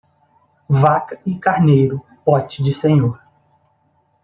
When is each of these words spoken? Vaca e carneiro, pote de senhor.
Vaca 0.67 1.19
e 1.27 1.35
carneiro, 1.37 2.03
pote 2.25 2.63
de 2.63 2.73
senhor. 2.73 3.21